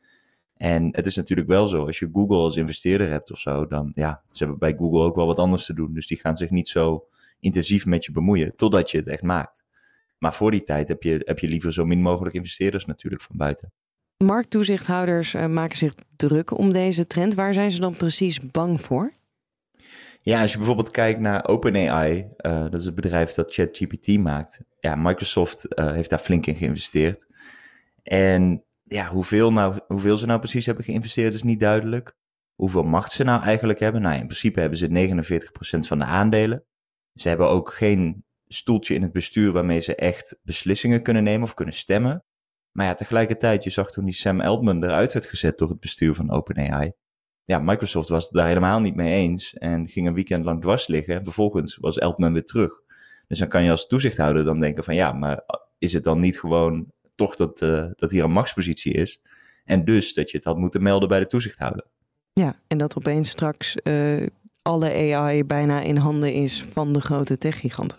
En 0.57 0.89
het 0.93 1.07
is 1.07 1.17
natuurlijk 1.17 1.49
wel 1.49 1.69
zo, 1.69 1.87
als 1.87 1.99
je 1.99 2.09
Google 2.13 2.37
als 2.37 2.57
investeerder 2.57 3.11
hebt 3.11 3.31
of 3.31 3.39
zo, 3.39 3.67
dan 3.67 3.91
ja, 3.95 4.23
ze 4.31 4.39
hebben 4.39 4.59
bij 4.59 4.75
Google 4.79 5.03
ook 5.03 5.17
wel 5.17 5.27
wat 5.27 5.39
anders 5.39 5.67
te 5.67 5.75
doen. 5.75 5.95
Dus 5.95 6.07
die 6.07 6.19
gaan 6.19 6.37
zich 6.37 6.51
niet 6.51 6.69
zo 6.69 7.07
intensief 7.45 7.87
met 7.87 8.05
je 8.05 8.13
bemoeien, 8.13 8.57
totdat 8.57 8.91
je 8.91 8.99
het 8.99 9.07
echt 9.07 9.23
maakt. 9.23 9.65
Maar 10.19 10.35
voor 10.35 10.51
die 10.51 10.63
tijd 10.63 10.89
heb 10.89 11.03
je, 11.03 11.23
heb 11.25 11.39
je 11.39 11.49
liever 11.49 11.73
zo 11.73 11.85
min 11.85 12.03
mogelijk 12.03 12.35
investeerders 12.35 12.85
natuurlijk 12.85 13.23
van 13.23 13.37
buiten. 13.37 13.73
Markttoezichthouders 14.17 15.35
uh, 15.35 15.47
maken 15.47 15.77
zich 15.77 15.95
druk 16.17 16.59
om 16.59 16.73
deze 16.73 17.07
trend. 17.07 17.35
Waar 17.35 17.55
zijn 17.55 17.71
ze 17.71 17.81
dan 17.81 17.97
precies 17.97 18.41
bang 18.51 18.81
voor? 18.81 19.13
Ja, 20.21 20.41
als 20.41 20.53
je 20.53 20.57
bijvoorbeeld 20.57 20.91
kijkt 20.91 21.21
naar 21.21 21.47
OpenAI, 21.47 22.29
uh, 22.39 22.63
dat 22.63 22.81
is 22.81 22.85
het 22.85 22.95
bedrijf 22.95 23.33
dat 23.33 23.55
ChatGPT 23.55 24.19
maakt. 24.19 24.61
Ja, 24.81 24.97
Microsoft 24.97 25.67
uh, 25.69 25.93
heeft 25.93 26.11
daar 26.11 26.19
flink 26.19 26.47
in 26.47 26.55
geïnvesteerd. 26.55 27.27
En 28.03 28.65
ja, 28.83 29.09
hoeveel, 29.09 29.53
nou, 29.53 29.79
hoeveel 29.87 30.19
ze 30.19 30.27
nou 30.27 30.39
precies 30.39 30.67
hebben 30.67 30.85
geïnvesteerd 30.85 31.35
is 31.35 31.43
niet 31.43 31.61
duidelijk. 31.61 32.17
Hoeveel 32.55 32.83
macht 32.83 33.13
ze 33.13 33.25
nou 33.25 33.43
eigenlijk 33.43 33.79
hebben? 33.79 34.03
Nou, 34.03 34.15
in 34.15 34.25
principe 34.25 34.61
hebben 34.61 34.79
ze 34.79 34.89
49% 34.89 35.79
van 35.87 35.99
de 35.99 36.05
aandelen. 36.05 36.65
Ze 37.15 37.29
hebben 37.29 37.49
ook 37.49 37.73
geen 37.73 38.25
stoeltje 38.49 38.95
in 38.95 39.03
het 39.03 39.13
bestuur 39.13 39.53
waarmee 39.53 39.81
ze 39.81 39.95
echt 39.95 40.39
beslissingen 40.43 41.03
kunnen 41.03 41.23
nemen 41.23 41.43
of 41.43 41.55
kunnen 41.55 41.75
stemmen. 41.75 42.25
Maar 42.73 42.87
ja, 42.87 42.95
tegelijkertijd, 42.95 43.65
je 43.65 43.71
zag 43.71 43.91
toen 43.91 44.05
die 44.05 44.15
Sam 44.15 44.41
Altman 44.41 44.85
eruit 44.85 45.13
werd 45.13 45.27
gezet 45.27 45.59
door 45.59 45.69
het 45.69 45.81
bestuur 45.81 46.15
van 46.15 46.31
OpenAI. 46.31 46.93
Ja, 47.45 47.59
Microsoft 47.59 48.09
was 48.09 48.31
daar 48.31 48.47
helemaal 48.47 48.81
niet 48.81 48.95
mee 48.95 49.15
eens 49.15 49.55
en 49.55 49.89
ging 49.89 50.07
een 50.07 50.15
weekend 50.15 50.45
lang 50.45 50.61
dwars 50.61 50.87
liggen. 50.87 51.15
En 51.15 51.25
vervolgens 51.25 51.77
was 51.77 52.01
Altman 52.01 52.33
weer 52.33 52.45
terug. 52.45 52.83
Dus 53.27 53.39
dan 53.39 53.49
kan 53.49 53.65
je 53.65 53.71
als 53.71 53.87
toezichthouder 53.87 54.45
dan 54.45 54.61
denken 54.61 54.85
van 54.85 54.95
ja, 54.95 55.13
maar 55.13 55.45
is 55.79 55.93
het 55.93 56.05
dan 56.05 56.21
niet 56.21 56.41
gewoon 56.41 56.93
toch 57.15 57.37
dat, 57.37 57.63
uh, 57.63 57.87
dat 57.97 58.11
hier 58.11 58.25
een 58.25 58.31
machtspositie 58.33 58.93
is? 58.93 59.23
En 59.65 59.85
dus 59.85 60.15
dat 60.15 60.31
je 60.31 60.37
het 60.37 60.47
had 60.47 60.57
moeten 60.57 60.83
melden 60.83 61.09
bij 61.09 61.19
de 61.19 61.27
toezichthouder. 61.27 61.87
Ja, 62.33 62.55
en 62.67 62.79
dat 62.79 62.97
opeens 62.97 63.29
straks 63.29 63.77
uh, 63.83 64.27
alle 64.65 65.15
AI 65.15 65.45
bijna 65.45 65.81
in 65.81 65.97
handen 65.97 66.33
is 66.33 66.65
van 66.65 66.93
de 66.93 67.01
grote 67.01 67.39
techgiganten. 67.39 67.99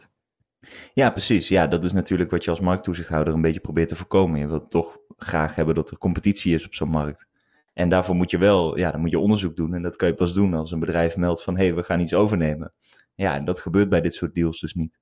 Ja, 0.93 1.09
precies. 1.09 1.47
Ja, 1.47 1.67
dat 1.67 1.83
is 1.83 1.93
natuurlijk 1.93 2.31
wat 2.31 2.43
je 2.43 2.49
als 2.49 2.59
markttoezichthouder 2.59 3.33
een 3.33 3.41
beetje 3.41 3.59
probeert 3.59 3.87
te 3.87 3.95
voorkomen. 3.95 4.39
Je 4.39 4.47
wilt 4.47 4.69
toch 4.69 4.97
graag 5.17 5.55
hebben 5.55 5.75
dat 5.75 5.91
er 5.91 5.97
competitie 5.97 6.55
is 6.55 6.65
op 6.65 6.73
zo'n 6.73 6.89
markt. 6.89 7.27
En 7.73 7.89
daarvoor 7.89 8.15
moet 8.15 8.31
je 8.31 8.37
wel, 8.37 8.77
ja, 8.77 8.91
dan 8.91 9.01
moet 9.01 9.09
je 9.09 9.19
onderzoek 9.19 9.55
doen. 9.55 9.73
En 9.73 9.81
dat 9.81 9.95
kan 9.95 10.07
je 10.07 10.13
pas 10.13 10.33
doen 10.33 10.53
als 10.53 10.71
een 10.71 10.79
bedrijf 10.79 11.15
meldt 11.17 11.43
van, 11.43 11.57
hé, 11.57 11.65
hey, 11.65 11.75
we 11.75 11.83
gaan 11.83 11.99
iets 11.99 12.13
overnemen. 12.13 12.75
Ja, 13.15 13.35
en 13.35 13.45
dat 13.45 13.59
gebeurt 13.59 13.89
bij 13.89 14.01
dit 14.01 14.13
soort 14.13 14.33
deals 14.33 14.59
dus 14.59 14.73
niet. 14.73 14.99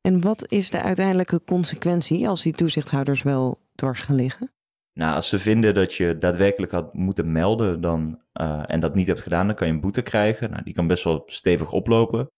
En 0.00 0.20
wat 0.20 0.52
is 0.52 0.70
de 0.70 0.82
uiteindelijke 0.82 1.40
consequentie 1.44 2.28
als 2.28 2.42
die 2.42 2.52
toezichthouders 2.52 3.22
wel 3.22 3.58
dwars 3.74 4.00
gaan 4.00 4.16
liggen? 4.16 4.55
Nou, 4.96 5.14
als 5.14 5.28
ze 5.28 5.38
vinden 5.38 5.74
dat 5.74 5.94
je 5.94 6.18
daadwerkelijk 6.18 6.72
had 6.72 6.94
moeten 6.94 7.32
melden 7.32 7.80
dan, 7.80 8.20
uh, 8.40 8.62
en 8.66 8.80
dat 8.80 8.94
niet 8.94 9.06
hebt 9.06 9.20
gedaan, 9.20 9.46
dan 9.46 9.56
kan 9.56 9.66
je 9.66 9.72
een 9.72 9.80
boete 9.80 10.02
krijgen. 10.02 10.50
Nou, 10.50 10.62
die 10.62 10.74
kan 10.74 10.86
best 10.86 11.04
wel 11.04 11.22
stevig 11.26 11.72
oplopen. 11.72 12.30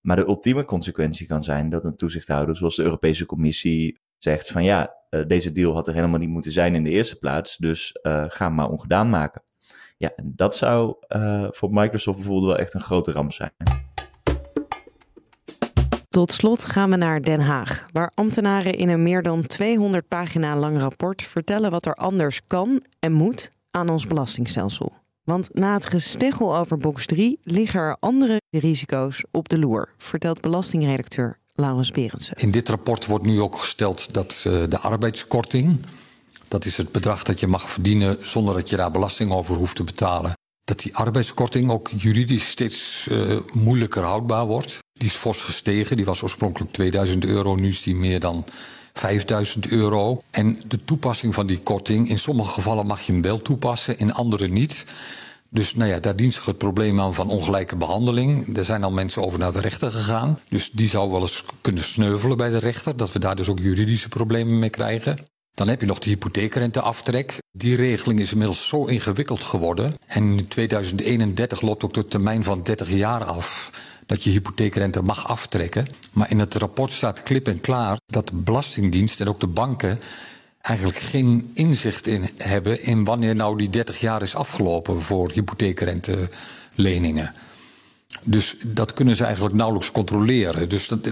Maar 0.00 0.16
de 0.16 0.26
ultieme 0.26 0.64
consequentie 0.64 1.26
kan 1.26 1.42
zijn 1.42 1.68
dat 1.70 1.84
een 1.84 1.96
toezichthouder, 1.96 2.56
zoals 2.56 2.76
de 2.76 2.82
Europese 2.82 3.26
Commissie, 3.26 3.98
zegt 4.18 4.50
van 4.50 4.64
ja, 4.64 4.94
uh, 5.10 5.26
deze 5.26 5.52
deal 5.52 5.74
had 5.74 5.88
er 5.88 5.94
helemaal 5.94 6.18
niet 6.18 6.28
moeten 6.28 6.52
zijn 6.52 6.74
in 6.74 6.84
de 6.84 6.90
eerste 6.90 7.18
plaats, 7.18 7.56
dus 7.56 7.98
uh, 8.02 8.24
ga 8.28 8.48
maar 8.48 8.68
ongedaan 8.68 9.10
maken. 9.10 9.42
Ja, 9.96 10.12
en 10.16 10.32
dat 10.36 10.56
zou 10.56 10.96
voor 11.50 11.72
Microsoft 11.72 12.16
bijvoorbeeld 12.16 12.46
wel 12.46 12.58
echt 12.58 12.74
een 12.74 12.80
grote 12.80 13.12
ramp 13.12 13.32
zijn. 13.32 13.52
Tot 16.08 16.32
slot 16.32 16.64
gaan 16.64 16.90
we 16.90 16.96
naar 16.96 17.22
Den 17.22 17.40
Haag, 17.40 17.86
waar 17.92 18.12
ambtenaren 18.14 18.74
in 18.74 18.88
een 18.88 19.02
meer 19.02 19.22
dan 19.22 19.46
200 19.46 20.08
pagina 20.08 20.56
lang 20.56 20.78
rapport 20.78 21.22
vertellen 21.22 21.70
wat 21.70 21.86
er 21.86 21.94
anders 21.94 22.40
kan 22.46 22.84
en 22.98 23.12
moet 23.12 23.50
aan 23.70 23.88
ons 23.88 24.06
belastingstelsel. 24.06 24.92
Want 25.24 25.48
na 25.52 25.74
het 25.74 25.84
gesteggel 25.84 26.58
over 26.58 26.78
box 26.78 27.06
3 27.06 27.38
liggen 27.42 27.80
er 27.80 27.96
andere 28.00 28.40
risico's 28.50 29.24
op 29.30 29.48
de 29.48 29.58
loer, 29.58 29.94
vertelt 29.96 30.40
belastingredacteur 30.40 31.38
Laurens 31.54 31.90
Berendsen. 31.90 32.36
In 32.36 32.50
dit 32.50 32.68
rapport 32.68 33.06
wordt 33.06 33.24
nu 33.24 33.40
ook 33.40 33.58
gesteld 33.58 34.14
dat 34.14 34.44
uh, 34.46 34.62
de 34.68 34.78
arbeidskorting, 34.78 35.86
dat 36.48 36.64
is 36.64 36.76
het 36.76 36.92
bedrag 36.92 37.22
dat 37.22 37.40
je 37.40 37.46
mag 37.46 37.70
verdienen 37.70 38.16
zonder 38.20 38.54
dat 38.54 38.68
je 38.68 38.76
daar 38.76 38.90
belasting 38.90 39.32
over 39.32 39.56
hoeft 39.56 39.76
te 39.76 39.84
betalen, 39.84 40.32
dat 40.64 40.78
die 40.78 40.96
arbeidskorting 40.96 41.70
ook 41.70 41.90
juridisch 41.96 42.48
steeds 42.48 43.06
uh, 43.10 43.38
moeilijker 43.52 44.02
houdbaar 44.02 44.46
wordt. 44.46 44.78
Die 44.98 45.08
is 45.08 45.14
fors 45.14 45.40
gestegen, 45.40 45.96
die 45.96 46.04
was 46.04 46.22
oorspronkelijk 46.22 46.72
2000 46.72 47.24
euro, 47.24 47.54
nu 47.54 47.68
is 47.68 47.82
die 47.82 47.94
meer 47.94 48.20
dan 48.20 48.44
5000 48.92 49.68
euro. 49.68 50.22
En 50.30 50.58
de 50.68 50.84
toepassing 50.84 51.34
van 51.34 51.46
die 51.46 51.58
korting, 51.58 52.08
in 52.08 52.18
sommige 52.18 52.52
gevallen 52.52 52.86
mag 52.86 53.00
je 53.00 53.12
hem 53.12 53.22
wel 53.22 53.42
toepassen, 53.42 53.98
in 53.98 54.12
andere 54.12 54.48
niet. 54.48 54.84
Dus 55.50 55.74
nou 55.74 55.90
ja, 55.90 55.98
daar 55.98 56.16
dient 56.16 56.34
zich 56.34 56.44
het 56.44 56.58
probleem 56.58 57.00
aan 57.00 57.14
van 57.14 57.28
ongelijke 57.28 57.76
behandeling. 57.76 58.56
Er 58.56 58.64
zijn 58.64 58.82
al 58.82 58.90
mensen 58.90 59.22
over 59.22 59.38
naar 59.38 59.52
de 59.52 59.60
rechter 59.60 59.92
gegaan. 59.92 60.38
Dus 60.48 60.70
die 60.70 60.88
zou 60.88 61.10
wel 61.10 61.20
eens 61.20 61.44
kunnen 61.60 61.82
sneuvelen 61.82 62.36
bij 62.36 62.50
de 62.50 62.58
rechter. 62.58 62.96
Dat 62.96 63.12
we 63.12 63.18
daar 63.18 63.36
dus 63.36 63.48
ook 63.48 63.58
juridische 63.58 64.08
problemen 64.08 64.58
mee 64.58 64.70
krijgen. 64.70 65.18
Dan 65.54 65.68
heb 65.68 65.80
je 65.80 65.86
nog 65.86 65.98
de 65.98 66.10
hypotheekrenteaftrek. 66.10 67.38
Die 67.52 67.76
regeling 67.76 68.20
is 68.20 68.32
inmiddels 68.32 68.68
zo 68.68 68.84
ingewikkeld 68.84 69.42
geworden. 69.42 69.94
En 70.06 70.38
in 70.38 70.48
2031 70.48 71.60
loopt 71.60 71.84
ook 71.84 71.94
de 71.94 72.06
termijn 72.06 72.44
van 72.44 72.62
30 72.62 72.90
jaar 72.90 73.24
af 73.24 73.70
dat 74.08 74.22
je 74.22 74.30
hypotheekrente 74.30 75.02
mag 75.02 75.28
aftrekken. 75.28 75.86
Maar 76.12 76.30
in 76.30 76.38
het 76.38 76.54
rapport 76.54 76.92
staat 76.92 77.22
klip 77.22 77.48
en 77.48 77.60
klaar 77.60 77.98
dat 78.06 78.28
de 78.28 78.34
Belastingdienst 78.34 79.20
en 79.20 79.28
ook 79.28 79.40
de 79.40 79.46
banken 79.46 79.98
eigenlijk 80.60 80.98
geen 80.98 81.50
inzicht 81.54 82.06
in 82.06 82.28
hebben 82.36 82.82
in 82.82 83.04
wanneer 83.04 83.34
nou 83.34 83.56
die 83.56 83.70
30 83.70 84.00
jaar 84.00 84.22
is 84.22 84.34
afgelopen 84.34 85.02
voor 85.02 85.30
hypotheekrenteleningen. 85.32 87.32
Dus 88.24 88.56
dat 88.66 88.92
kunnen 88.92 89.16
ze 89.16 89.24
eigenlijk 89.24 89.54
nauwelijks 89.54 89.92
controleren. 89.92 90.68
Dus 90.68 90.88
dat, 90.88 91.08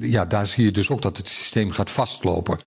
ja, 0.00 0.24
daar 0.24 0.46
zie 0.46 0.64
je 0.64 0.72
dus 0.72 0.90
ook 0.90 1.02
dat 1.02 1.16
het 1.16 1.28
systeem 1.28 1.70
gaat 1.70 1.90
vastlopen. 1.90 2.58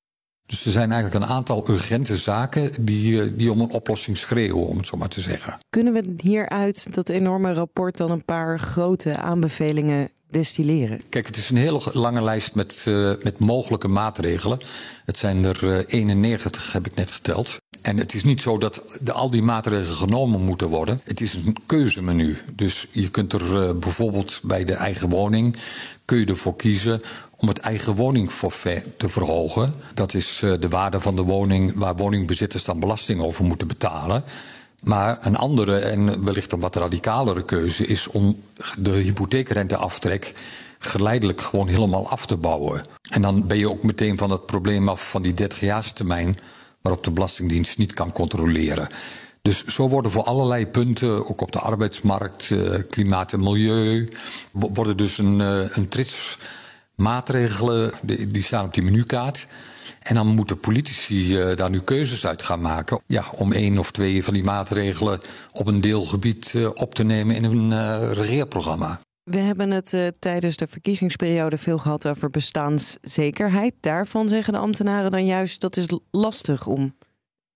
Dus 0.48 0.66
er 0.66 0.72
zijn 0.72 0.92
eigenlijk 0.92 1.24
een 1.24 1.32
aantal 1.32 1.70
urgente 1.70 2.18
zaken 2.18 2.72
die, 2.80 3.22
eh, 3.22 3.28
die 3.34 3.52
om 3.52 3.62
een 3.62 3.72
oplossing 3.72 4.18
schreeuwen, 4.18 4.68
om 4.68 4.78
het 4.78 4.88
zo 4.88 4.98
maar 4.98 5.08
te 5.08 5.22
zeggen. 5.22 5.58
Kunnen 5.70 5.94
we 5.94 6.04
hieruit 6.18 6.94
dat 6.94 7.10
enorme 7.10 7.54
rapport 7.54 7.98
dan 7.98 8.12
een 8.12 8.26
paar 8.26 8.60
grote 8.60 9.18
aanbevelingen 9.18 10.10
destilleren? 10.30 11.02
Kijk, 11.10 11.26
het 11.26 11.38
is 11.38 11.50
een 11.50 11.58
hele 11.58 11.82
lange 11.94 12.22
lijst 12.22 12.56
met, 12.56 12.86
uh, 12.88 13.14
met 13.24 13.40
mogelijke 13.40 13.88
maatregelen. 13.88 14.60
Het 15.06 15.18
zijn 15.18 15.46
er 15.46 15.64
uh, 15.64 15.84
91, 15.88 16.72
heb 16.72 16.86
ik 16.86 16.96
net 16.96 17.12
geteld. 17.12 17.58
En 17.82 17.98
het 17.98 18.14
is 18.14 18.24
niet 18.24 18.42
zo 18.42 18.58
dat 18.58 19.00
de, 19.02 19.12
al 19.12 19.30
die 19.30 19.42
maatregelen 19.42 19.96
genomen 19.96 20.42
moeten 20.42 20.68
worden. 20.68 21.00
Het 21.04 21.22
is 21.22 21.34
een 21.34 21.56
keuzemenu. 21.66 22.38
Dus 22.56 22.88
je 22.92 23.10
kunt 23.10 23.34
er 23.34 23.68
uh, 23.68 23.74
bijvoorbeeld 23.74 24.40
bij 24.44 24.64
de 24.64 24.74
eigen 24.74 25.10
woning 25.10 25.56
kun 26.08 26.18
je 26.18 26.26
ervoor 26.26 26.56
kiezen 26.56 27.02
om 27.36 27.48
het 27.48 27.58
eigen 27.58 27.96
woningforfait 27.96 29.00
te 29.00 29.10
verhogen. 29.10 29.74
Dat 29.94 30.14
is 30.14 30.42
uh, 30.44 30.54
de 30.60 30.70
waarde 30.70 31.02
van 31.02 31.16
de 31.16 31.22
woning 31.22 31.74
waar 31.76 31.96
woningbezitters 31.96 32.64
dan 32.64 32.80
belasting 32.80 33.22
over 33.22 33.46
moeten 33.46 33.68
betalen. 33.68 34.24
Maar 34.84 35.18
een 35.22 35.36
andere 35.36 35.78
en 35.78 36.24
wellicht 36.24 36.52
een 36.52 36.60
wat 36.60 36.76
radicalere 36.76 37.46
keuze 37.46 37.86
is 37.86 38.08
om 38.08 38.44
de 38.78 38.90
hypotheekrenteaftrek 38.90 40.34
geleidelijk 40.80 41.42
gewoon 41.42 41.68
helemaal 41.68 42.10
af 42.10 42.26
te 42.26 42.38
bouwen. 42.38 42.82
En 43.10 43.22
dan 43.22 43.48
ben 43.48 43.58
je 43.58 43.70
ook 43.70 43.84
meteen 43.84 44.18
van 44.18 44.32
het 44.32 44.46
probleem 44.46 44.90
af 44.90 45.10
van 45.10 45.22
die 45.22 45.34
30-jaarstermijn 45.34 46.38
waarop 46.82 47.04
de 47.04 47.12
Belastingdienst 47.12 47.78
niet 47.78 47.94
kan 47.94 48.12
controleren. 48.12 48.88
Dus 49.48 49.66
zo 49.66 49.90
worden 49.90 50.12
voor 50.12 50.24
allerlei 50.24 50.68
punten, 50.68 51.30
ook 51.30 51.42
op 51.42 51.52
de 51.52 51.60
arbeidsmarkt, 51.60 52.50
uh, 52.50 52.76
klimaat 52.90 53.34
en 53.34 53.40
milieu, 53.40 54.10
worden 54.52 54.98
dus 54.98 55.18
een, 55.18 55.40
uh, 55.40 55.76
een 55.76 55.88
trits 55.88 56.38
maatregelen, 56.96 57.92
die 58.28 58.44
staan 58.44 58.66
op 58.66 58.74
die 58.74 58.84
menukaart. 58.84 59.48
En 60.02 60.16
dan 60.16 60.28
moeten 60.28 60.60
politici 60.60 61.38
uh, 61.38 61.56
daar 61.56 61.70
nu 61.70 61.80
keuzes 61.80 62.26
uit 62.26 62.42
gaan 62.42 62.62
maken. 62.62 63.00
Ja, 63.06 63.26
om 63.36 63.52
één 63.52 63.78
of 63.78 63.92
twee 63.92 64.24
van 64.24 64.34
die 64.34 64.44
maatregelen 64.44 65.22
op 65.52 65.68
een 65.68 65.82
deelgebied 65.82 66.54
op 66.74 66.96
te 66.96 67.04
nemen 67.04 67.36
in 67.36 67.44
een 67.44 68.14
regeerprogramma. 68.14 69.00
We 69.24 69.38
hebben 69.38 69.72
het 69.72 69.96
tijdens 70.20 70.56
de 70.56 70.68
verkiezingsperiode 70.70 71.58
veel 71.58 71.78
gehad 71.78 72.08
over 72.08 72.30
bestaanszekerheid. 72.30 73.74
Daarvan 73.80 74.30
zeggen 74.30 74.54
de 74.54 74.60
ambtenaren 74.60 75.12
dan 75.12 75.26
juist 75.26 75.62
dat 75.62 75.78
is 75.78 75.86
lastig 76.12 76.66
om 76.66 76.94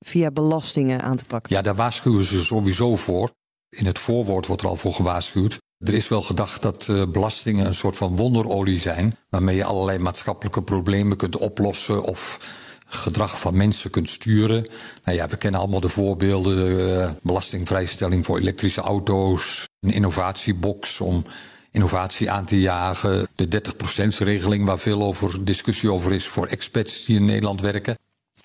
via 0.06 0.32
belastingen 0.32 1.02
aan 1.02 1.18
te 1.18 1.24
pakken. 1.28 1.56
Ja, 1.56 1.62
daar 1.62 1.76
waarschuwen 1.76 2.24
ze 2.24 2.44
sowieso 2.44 2.96
voor. 2.96 3.32
In 3.70 3.86
het 3.86 4.00
voorwoord 4.00 4.46
wordt 4.46 4.62
er 4.62 4.68
al 4.68 4.76
voor 4.76 4.94
gewaarschuwd. 4.94 5.58
Er 5.78 5.94
is 5.94 6.08
wel 6.08 6.22
gedacht 6.22 6.62
dat 6.62 6.88
uh, 6.90 7.04
belastingen 7.08 7.66
een 7.66 7.74
soort 7.74 7.98
van 7.98 8.16
wonderolie 8.16 8.80
zijn, 8.80 9.16
waarmee 9.30 9.56
je 9.56 9.64
allerlei 9.64 9.98
maatschappelijke 9.98 10.62
problemen 10.62 11.18
kunt 11.18 11.38
oplossen 11.38 12.04
of 12.04 12.40
gedrag 12.86 13.40
van 13.40 13.58
mensen 13.58 13.90
kunt 13.90 14.10
sturen. 14.10 14.66
Nou 15.04 15.18
ja, 15.18 15.28
we 15.28 15.38
kennen 15.38 15.60
allemaal 15.60 15.80
de 15.80 15.90
voorbeelden: 15.90 16.72
uh, 16.72 17.10
belastingvrijstelling 17.22 18.26
voor 18.26 18.40
elektrische 18.40 18.82
auto's, 18.82 19.68
een 19.80 19.94
innovatiebox 19.94 21.02
om 21.02 21.24
innovatie 21.72 22.32
aan 22.32 22.46
te 22.46 22.60
jagen, 22.60 23.28
de 23.36 23.62
30%-regeling 23.62 24.66
waar 24.66 24.80
veel 24.80 25.04
over 25.04 25.46
discussie 25.46 25.92
over 25.92 26.14
is 26.14 26.28
voor 26.28 26.48
expats 26.48 27.06
die 27.06 27.16
in 27.16 27.26
Nederland 27.26 27.62
werken. 27.62 27.96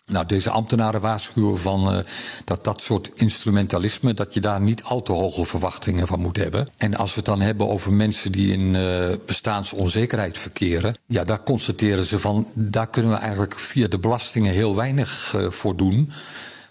Nou, 0.07 0.27
deze 0.27 0.51
ambtenaren 0.51 1.01
waarschuwen 1.01 1.59
van 1.59 1.95
uh, 1.95 1.99
dat 2.45 2.65
dat 2.65 2.83
soort 2.83 3.11
instrumentalisme, 3.15 4.15
dat 4.15 4.35
je 4.35 4.41
daar 4.41 4.61
niet 4.61 4.83
al 4.83 5.03
te 5.03 5.13
hoge 5.13 5.45
verwachtingen 5.45 6.07
van 6.07 6.21
moet 6.21 6.37
hebben. 6.37 6.69
En 6.77 6.97
als 6.97 7.11
we 7.11 7.17
het 7.17 7.25
dan 7.25 7.41
hebben 7.41 7.69
over 7.69 7.93
mensen 7.93 8.33
die 8.33 8.53
in 8.53 8.75
uh, 8.75 9.09
bestaansonzekerheid 9.27 10.39
verkeren, 10.39 10.97
ja, 11.07 11.25
daar 11.25 11.43
constateren 11.43 12.05
ze 12.05 12.21
van, 12.21 12.47
daar 12.55 12.89
kunnen 12.89 13.13
we 13.13 13.19
eigenlijk 13.19 13.59
via 13.59 13.89
de 13.89 13.99
belastingen 13.99 14.53
heel 14.53 14.77
weinig 14.77 15.35
uh, 15.37 15.51
voor 15.51 15.77
doen. 15.77 16.11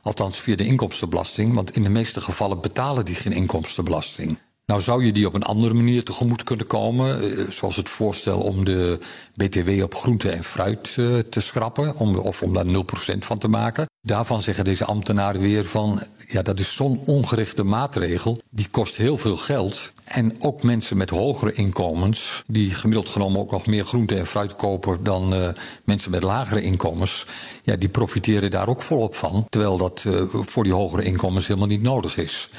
Althans 0.02 0.40
via 0.40 0.56
de 0.56 0.66
inkomstenbelasting, 0.66 1.54
want 1.54 1.76
in 1.76 1.84
de 1.84 1.90
meeste 1.90 2.22
gevallen 2.22 2.62
betalen 2.62 3.06
die 3.06 3.16
geen 3.16 3.34
inkomstenbelasting. 3.34 4.38
Nou 4.66 4.82
zou 4.82 5.06
je 5.06 5.12
die 5.12 5.28
op 5.28 5.34
een 5.34 5.44
andere 5.44 5.74
manier 5.74 6.04
tegemoet 6.04 6.44
kunnen 6.44 6.68
komen, 6.68 7.34
zoals 7.54 7.76
het 7.76 7.90
voorstel 7.90 8.40
om 8.40 8.66
de 8.66 9.00
BTW 9.34 9.84
op 9.84 9.96
groente 9.96 10.30
en 10.30 10.44
fruit 10.44 10.96
uh, 10.96 11.20
te 11.20 11.40
schrappen, 11.40 11.96
of 12.18 12.42
om 12.42 12.54
daar 12.54 12.66
0% 12.66 13.18
van 13.18 13.38
te 13.38 13.48
maken. 13.48 13.86
Daarvan 14.02 14.42
zeggen 14.42 14.64
deze 14.64 14.86
ambtenaren 14.86 15.42
weer 15.42 15.66
van, 15.66 16.02
ja 16.28 16.42
dat 16.42 16.60
is 16.60 16.76
zo'n 16.76 17.00
ongerichte 17.06 17.64
maatregel, 17.64 18.38
die 18.50 18.68
kost 18.72 18.96
heel 18.96 19.18
veel 19.18 19.36
geld. 19.36 19.92
En 20.04 20.36
ook 20.40 20.64
mensen 20.64 20.98
met 20.98 21.10
hogere 21.10 21.54
inkomens, 21.54 22.44
die 22.48 22.72
gemiddeld 22.72 23.10
genomen 23.10 23.40
ook 23.40 23.52
nog 23.52 23.66
meer 23.66 23.86
groente 23.86 24.16
en 24.16 24.28
fruit 24.28 24.56
kopen 24.56 25.04
dan 25.04 25.34
uh, 25.34 25.50
mensen 25.84 26.12
met 26.12 26.24
lagere 26.24 26.62
inkomens, 26.62 27.26
ja 27.64 27.76
die 27.76 27.90
profiteren 27.90 28.52
daar 28.52 28.68
ook 28.68 28.82
volop 28.82 29.16
van, 29.16 29.46
terwijl 29.50 29.78
dat 29.78 30.06
voor 30.32 30.64
die 30.64 30.74
hogere 30.74 31.04
inkomens 31.04 31.48
helemaal 31.48 31.68
niet 31.68 31.82
nodig 31.82 32.18
is. 32.18 32.50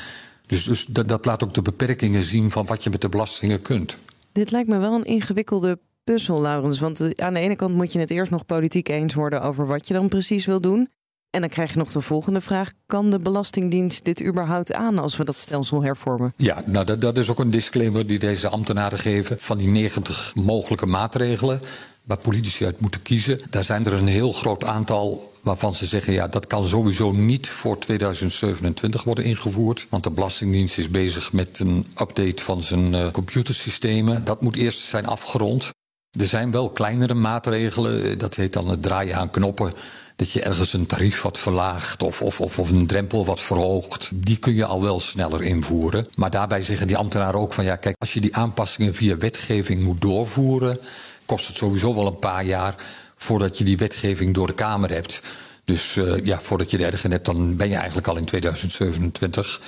Dus, 0.46 0.64
dus 0.64 0.86
dat, 0.86 1.08
dat, 1.08 1.24
laat 1.24 1.44
ook 1.44 1.54
de 1.54 1.62
beperkingen 1.62 2.22
zien 2.22 2.50
van 2.50 2.66
wat 2.66 2.84
je 2.84 2.90
met 2.90 3.00
de 3.00 3.08
belastingen 3.08 3.62
kunt. 3.62 3.96
Dit 4.32 4.50
lijkt 4.50 4.68
me 4.68 4.78
wel 4.78 4.94
een 4.94 5.04
ingewikkelde 5.04 5.78
puzzel, 6.04 6.40
Laurens. 6.40 6.78
Want 6.78 7.20
aan 7.20 7.34
de 7.34 7.40
ene 7.40 7.56
kant 7.56 7.74
moet 7.74 7.92
je 7.92 7.98
het 7.98 8.10
eerst 8.10 8.30
nog 8.30 8.46
politiek 8.46 8.88
eens 8.88 9.14
worden 9.14 9.42
over 9.42 9.66
wat 9.66 9.88
je 9.88 9.94
dan 9.94 10.08
precies 10.08 10.46
wil 10.46 10.60
doen. 10.60 10.88
En 11.30 11.40
dan 11.40 11.50
krijg 11.50 11.72
je 11.72 11.78
nog 11.78 11.92
de 11.92 12.00
volgende 12.00 12.40
vraag: 12.40 12.72
kan 12.86 13.10
de 13.10 13.18
Belastingdienst 13.18 14.04
dit 14.04 14.24
überhaupt 14.24 14.72
aan 14.72 14.98
als 14.98 15.16
we 15.16 15.24
dat 15.24 15.38
stelsel 15.38 15.82
hervormen? 15.82 16.32
Ja, 16.36 16.62
nou 16.66 16.86
dat, 16.86 17.00
dat 17.00 17.18
is 17.18 17.30
ook 17.30 17.38
een 17.38 17.50
disclaimer 17.50 18.06
die 18.06 18.18
deze 18.18 18.48
ambtenaren 18.48 18.98
geven 18.98 19.38
van 19.38 19.58
die 19.58 19.70
90 19.70 20.32
mogelijke 20.34 20.86
maatregelen 20.86 21.60
waar 22.06 22.18
politici 22.18 22.64
uit 22.64 22.80
moeten 22.80 23.02
kiezen. 23.02 23.40
Daar 23.50 23.64
zijn 23.64 23.86
er 23.86 23.92
een 23.92 24.06
heel 24.06 24.32
groot 24.32 24.64
aantal 24.64 25.32
waarvan 25.42 25.74
ze 25.74 25.86
zeggen, 25.86 26.12
ja, 26.12 26.28
dat 26.28 26.46
kan 26.46 26.66
sowieso 26.66 27.10
niet 27.10 27.48
voor 27.48 27.78
2027 27.78 29.04
worden 29.04 29.24
ingevoerd. 29.24 29.86
Want 29.90 30.02
de 30.02 30.10
Belastingdienst 30.10 30.78
is 30.78 30.90
bezig 30.90 31.32
met 31.32 31.58
een 31.58 31.86
update 32.00 32.42
van 32.42 32.62
zijn 32.62 32.92
uh, 32.92 33.10
computersystemen. 33.10 34.24
Dat 34.24 34.42
moet 34.42 34.56
eerst 34.56 34.78
zijn 34.78 35.06
afgerond. 35.06 35.70
Er 36.18 36.26
zijn 36.26 36.50
wel 36.50 36.70
kleinere 36.70 37.14
maatregelen, 37.14 38.18
dat 38.18 38.34
heet 38.34 38.52
dan 38.52 38.68
het 38.68 38.82
draaien 38.82 39.16
aan 39.16 39.30
knoppen. 39.30 39.72
Dat 40.16 40.30
je 40.30 40.42
ergens 40.42 40.72
een 40.72 40.86
tarief 40.86 41.22
wat 41.22 41.38
verlaagt 41.38 42.02
of, 42.02 42.22
of, 42.22 42.40
of, 42.40 42.58
of 42.58 42.70
een 42.70 42.86
drempel 42.86 43.24
wat 43.24 43.40
verhoogt. 43.40 44.10
Die 44.14 44.38
kun 44.38 44.54
je 44.54 44.64
al 44.64 44.82
wel 44.82 45.00
sneller 45.00 45.42
invoeren. 45.42 46.06
Maar 46.14 46.30
daarbij 46.30 46.62
zeggen 46.62 46.86
die 46.86 46.96
ambtenaren 46.96 47.40
ook 47.40 47.52
van 47.52 47.64
ja, 47.64 47.76
kijk, 47.76 47.96
als 47.98 48.12
je 48.12 48.20
die 48.20 48.36
aanpassingen 48.36 48.94
via 48.94 49.16
wetgeving 49.16 49.82
moet 49.82 50.00
doorvoeren, 50.00 50.78
kost 51.26 51.46
het 51.46 51.56
sowieso 51.56 51.94
wel 51.94 52.06
een 52.06 52.18
paar 52.18 52.44
jaar 52.44 52.74
voordat 53.16 53.58
je 53.58 53.64
die 53.64 53.76
wetgeving 53.76 54.34
door 54.34 54.46
de 54.46 54.54
Kamer 54.54 54.90
hebt. 54.90 55.20
Dus 55.64 55.96
uh, 55.96 56.24
ja, 56.24 56.40
voordat 56.40 56.70
je 56.70 56.76
de 56.76 56.84
ergen 56.84 57.10
hebt, 57.10 57.24
dan 57.24 57.56
ben 57.56 57.68
je 57.68 57.76
eigenlijk 57.76 58.06
al 58.06 58.16
in 58.16 58.24
2027. 58.24 59.60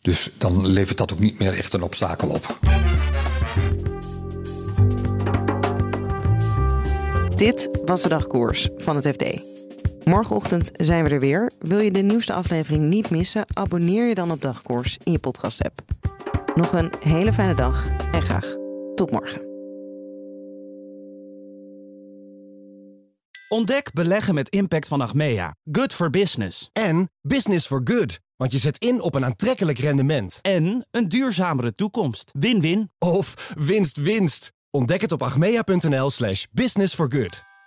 Dus 0.00 0.30
dan 0.38 0.66
levert 0.66 0.98
dat 0.98 1.12
ook 1.12 1.18
niet 1.18 1.38
meer 1.38 1.52
echt 1.52 1.74
een 1.74 1.82
obstakel 1.82 2.28
op. 2.28 2.58
Dit 7.36 7.68
was 7.84 8.02
de 8.02 8.08
dagkoers 8.08 8.68
van 8.76 8.96
het 8.96 9.06
FD. 9.06 9.40
Morgenochtend 10.04 10.70
zijn 10.76 11.04
we 11.04 11.10
er 11.10 11.20
weer. 11.20 11.52
Wil 11.58 11.78
je 11.78 11.90
de 11.90 12.02
nieuwste 12.02 12.32
aflevering 12.32 12.84
niet 12.84 13.10
missen? 13.10 13.44
Abonneer 13.52 14.08
je 14.08 14.14
dan 14.14 14.30
op 14.30 14.40
Dagkoers 14.40 14.98
in 15.02 15.12
je 15.12 15.18
podcast-app. 15.18 15.80
Nog 16.54 16.72
een 16.72 16.92
hele 17.00 17.32
fijne 17.32 17.54
dag 17.54 17.86
en 18.12 18.22
graag 18.22 18.54
tot 18.94 19.10
morgen. 19.10 19.47
Ontdek 23.48 23.92
beleggen 23.92 24.34
met 24.34 24.48
impact 24.48 24.88
van 24.88 25.00
Achmea. 25.00 25.54
Good 25.72 25.92
for 25.92 26.10
business. 26.10 26.68
En 26.72 27.10
business 27.20 27.66
for 27.66 27.80
good. 27.84 28.18
Want 28.36 28.52
je 28.52 28.58
zet 28.58 28.78
in 28.78 29.00
op 29.00 29.14
een 29.14 29.24
aantrekkelijk 29.24 29.78
rendement. 29.78 30.38
En 30.42 30.86
een 30.90 31.08
duurzamere 31.08 31.72
toekomst. 31.72 32.32
Win-win. 32.38 32.90
Of 32.98 33.54
winst, 33.58 33.96
winst. 33.96 34.52
Ontdek 34.70 35.00
het 35.00 35.12
op 35.12 35.22
achmea.nl 35.22 36.10
slash 36.10 36.44
business 36.52 36.94
for 36.94 37.12
good. 37.12 37.57